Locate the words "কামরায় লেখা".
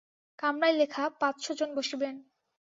0.39-1.03